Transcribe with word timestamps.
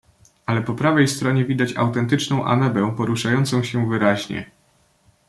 "Ale 0.45 0.61
po 0.61 0.75
prawej 0.75 1.07
stronie 1.07 1.45
widać 1.45 1.77
autentyczną 1.77 2.45
amebę, 2.45 2.95
poruszającą 2.97 3.63
się 3.63 3.89
wyraźnie." 3.89 4.51